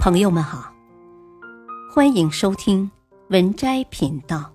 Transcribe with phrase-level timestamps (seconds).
[0.00, 0.72] 朋友们好，
[1.92, 2.90] 欢迎收听
[3.28, 4.50] 文摘频道。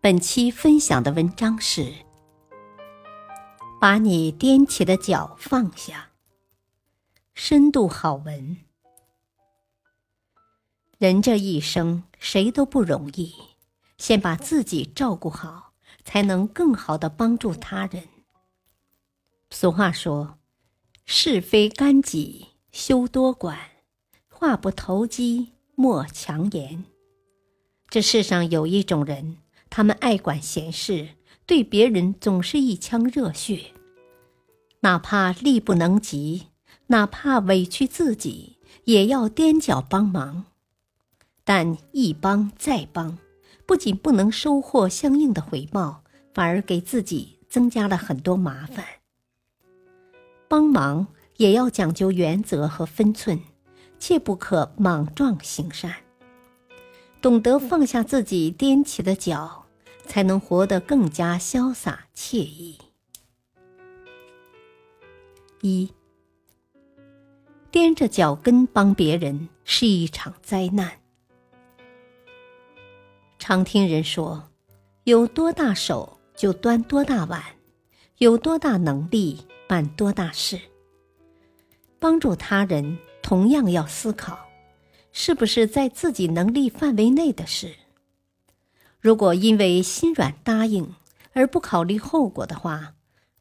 [0.00, 1.92] 本期分享的文章是：
[3.80, 6.10] 把你踮起的脚放下。
[7.34, 8.56] 深度好文。
[10.98, 13.34] 人这一生，谁都不容易，
[13.98, 15.72] 先把自己照顾好，
[16.04, 18.04] 才能更好的帮助他人。
[19.50, 20.38] 俗话说
[21.04, 23.58] ：“是非干己，休多管。”
[24.44, 26.84] 话不投机莫强言。
[27.88, 29.38] 这世上有一种人，
[29.70, 31.08] 他们爱管闲事，
[31.46, 33.72] 对别人总是一腔热血，
[34.80, 36.48] 哪怕力不能及，
[36.88, 40.44] 哪怕委屈自己，也要踮脚帮忙。
[41.42, 43.16] 但一帮再帮，
[43.64, 46.04] 不仅不能收获相应的回报，
[46.34, 48.84] 反而给自己增加了很多麻烦。
[50.48, 51.06] 帮忙
[51.38, 53.40] 也要讲究原则和分寸。
[54.06, 55.94] 切不可莽撞行善，
[57.22, 59.64] 懂得放下自己踮起的脚，
[60.04, 62.78] 才能活得更加潇洒惬意。
[65.62, 65.90] 一，
[67.72, 71.00] 踮着脚跟帮别人是一场灾难。
[73.38, 74.50] 常听人说，
[75.04, 77.42] 有多大手就端多大碗，
[78.18, 80.60] 有多大能力办多大事。
[81.98, 82.98] 帮助他人。
[83.24, 84.38] 同样要思考，
[85.10, 87.74] 是不是在自己能力范围内的事。
[89.00, 90.94] 如果因为心软答应
[91.32, 92.92] 而不考虑后果的话，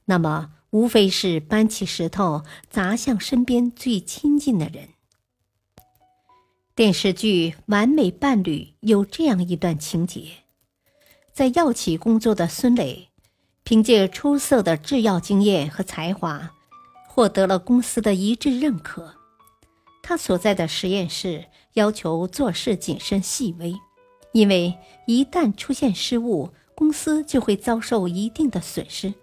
[0.06, 4.88] 那么无非是搬起石头砸向身边最亲近的人。
[6.74, 10.28] 电视剧《完美伴侣》有这样一段情节：
[11.34, 13.10] 在药企工作的孙磊，
[13.64, 16.52] 凭借出色的制药经验和才华，
[17.10, 19.16] 获得了公司的一致认可。
[20.04, 23.74] 他所在的实验室要求做事谨慎细微，
[24.34, 29.14] 因为一旦出现失误，公司就会遭受一定的损失。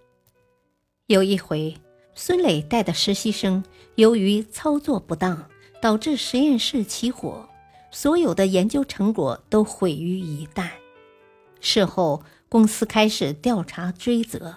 [1.06, 1.76] 有一回，
[2.14, 3.62] 孙磊带的实习生
[3.96, 5.46] 由于操作不当，
[5.82, 7.46] 导致实验室起火，
[7.90, 10.70] 所有的研究成果都毁于一旦。
[11.60, 14.56] 事后，公司开始调查追责，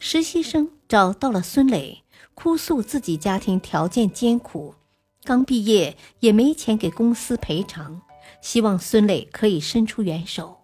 [0.00, 2.02] 实习生找到了孙磊，
[2.34, 4.74] 哭诉自己家庭条件艰苦。
[5.24, 8.02] 刚毕业也没钱给公司赔偿，
[8.40, 10.58] 希望孙磊可以伸出援手。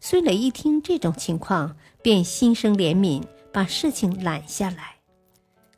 [0.00, 4.96] 孙磊一听这种情况，便心生怜悯，把事情揽下来。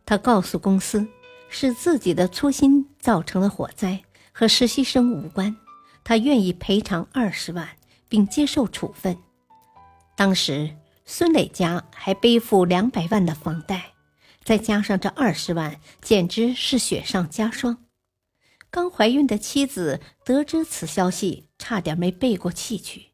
[0.07, 1.07] 他告诉公司，
[1.51, 4.03] 是自己的粗心造成了火灾，
[4.33, 5.55] 和实习生无关。
[6.03, 7.69] 他愿意赔偿二十万，
[8.09, 9.17] 并接受处分。
[10.17, 10.75] 当时
[11.05, 13.94] 孙磊家还背负两百万的房贷。
[14.45, 17.85] 再加上这二十万，简直是雪上加霜。
[18.71, 23.07] 刚怀孕的妻子得知此消息，差点没背过气去。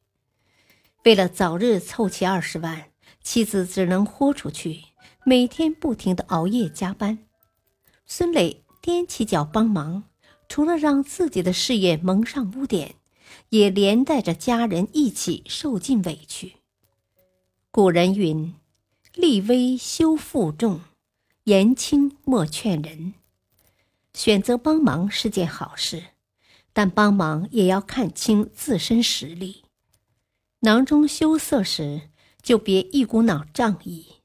[1.04, 2.90] 为了早日凑齐二十万，
[3.22, 4.80] 妻子只能豁出去，
[5.24, 7.18] 每天不停的熬夜加班。
[8.06, 10.04] 孙磊踮起脚帮忙，
[10.48, 12.96] 除了让自己的事业蒙上污点，
[13.50, 16.54] 也连带着家人一起受尽委屈。
[17.70, 18.54] 古人云
[19.14, 20.80] ：“立威修负重。”
[21.50, 23.14] 言轻莫劝人，
[24.14, 26.04] 选择帮忙是件好事，
[26.72, 29.64] 但帮忙也要看清自身实力。
[30.60, 32.02] 囊中羞涩时，
[32.40, 34.20] 就别一股脑仗义；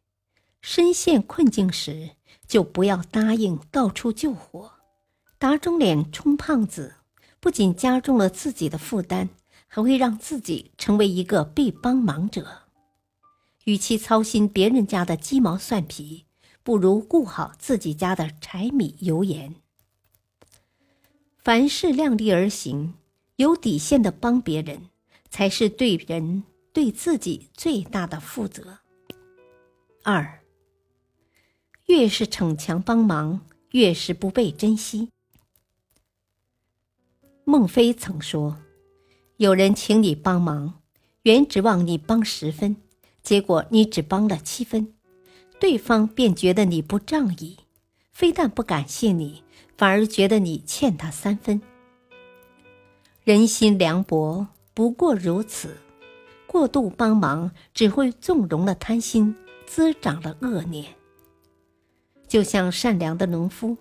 [0.62, 2.12] 深陷困境时，
[2.48, 4.74] 就不要答应到处救火。
[5.40, 6.98] 打肿脸充胖子，
[7.40, 9.30] 不仅加重了自己的负担，
[9.66, 12.66] 还会让自己成为一个被帮忙者。
[13.64, 16.25] 与其操心别人家的鸡毛蒜皮，
[16.66, 19.54] 不如顾好自己家的柴米油盐。
[21.38, 22.96] 凡事量力而行，
[23.36, 24.90] 有底线的帮别人，
[25.30, 26.44] 才是对人
[26.74, 28.80] 对自己最大的负责。
[30.02, 30.40] 二，
[31.86, 35.12] 越是逞强帮忙，越是不被珍惜。
[37.44, 38.58] 孟非曾说
[39.38, 40.82] ：“有人请你帮忙，
[41.22, 42.78] 原指望你帮十分，
[43.22, 44.92] 结果你只帮了七分。”
[45.66, 47.58] 对方便觉得你不仗义，
[48.12, 49.44] 非但不感谢你，
[49.76, 51.60] 反而觉得你欠他三分。
[53.24, 54.46] 人心凉薄，
[54.76, 55.78] 不过如此。
[56.46, 59.36] 过度帮忙只会纵容了贪心，
[59.66, 60.86] 滋长了恶念。
[62.28, 63.76] 就像善良的农夫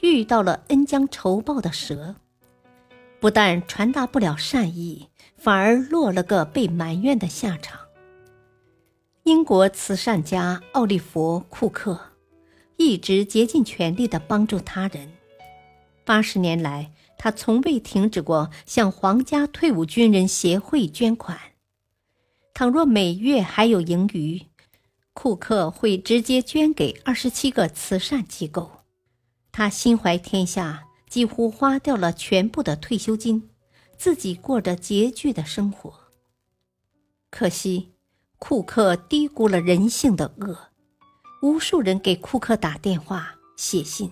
[0.00, 2.14] 遇到了恩将仇报的蛇，
[3.20, 7.78] 不但传达不了善意，反而落了个被埋怨的下场。
[9.26, 12.12] 英国慈善家奥利弗·库克
[12.76, 15.14] 一直竭尽全力地帮助他人。
[16.04, 21.40] 八十年来，他从未停止过向皇家退伍军人协会捐款。
[22.54, 24.42] 倘若每月还有盈余，
[25.12, 28.70] 库克会直接捐给二十七个慈善机构。
[29.50, 33.50] 他心怀天下，几乎花掉了全部的退休金，
[33.98, 35.92] 自己过着拮据的生活。
[37.28, 37.95] 可惜，
[38.38, 40.56] 库克低估了人性的恶。
[41.42, 44.10] 无数人给库克打电话、写信，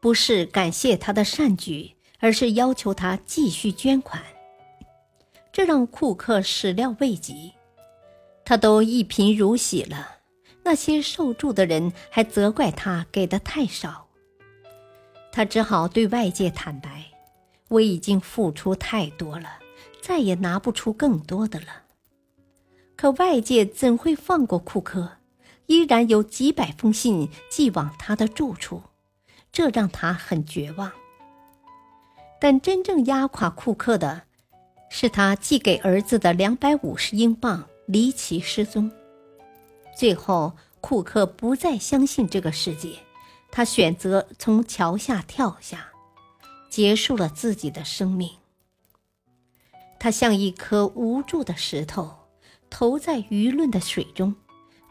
[0.00, 4.22] 不是感谢他的善举，而是要求他继续捐款。
[5.52, 7.52] 这让库克始料未及。
[8.44, 10.18] 他都一贫如洗了，
[10.64, 14.08] 那些受助的人还责怪他给的太少。
[15.32, 17.06] 他只好对外界坦白
[17.68, 19.60] ：“我已经付出太多了，
[20.02, 21.66] 再也拿不出更多的了。”
[23.00, 25.12] 可外界怎会放过库克？
[25.68, 28.82] 依然有几百封信寄往他的住处，
[29.50, 30.92] 这让他很绝望。
[32.38, 34.24] 但真正压垮库克的，
[34.90, 38.92] 是他寄给儿子的两百五十英镑离奇失踪。
[39.96, 42.98] 最后，库克不再相信这个世界。
[43.50, 45.88] 他选择从桥下跳下，
[46.68, 48.30] 结束了自己的生命。
[49.98, 52.14] 他像一颗无助的石头，
[52.70, 54.36] 投在舆论的水中，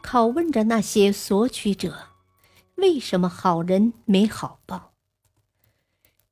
[0.02, 2.08] 拷问着那些索取者：
[2.76, 4.92] 为什么好人没好报？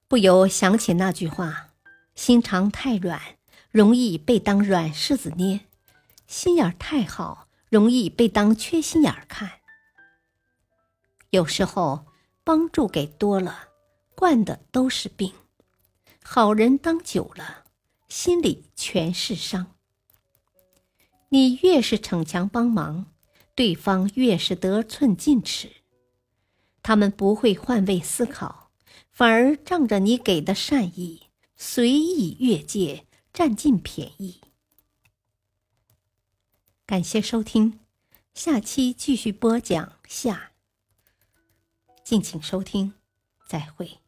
[0.06, 1.70] 不由想起那句话
[2.14, 3.20] ：“心肠太软，
[3.70, 5.60] 容易被当软柿子捏；
[6.26, 9.60] 心眼太好，容易被当缺心眼看。”
[11.30, 12.04] 有时候。
[12.44, 13.68] 帮助给多了，
[14.14, 15.32] 惯的都是病；
[16.24, 17.64] 好人当久了，
[18.08, 19.74] 心里全是伤。
[21.30, 23.06] 你越是逞强帮忙，
[23.54, 25.70] 对方越是得寸进尺。
[26.82, 28.70] 他们不会换位思考，
[29.10, 31.24] 反而仗着你给的善意，
[31.56, 34.40] 随意越界，占尽便宜。
[36.86, 37.80] 感谢收听，
[38.32, 40.52] 下期继续播讲下。
[42.02, 42.94] 敬请收听，
[43.46, 43.98] 再会。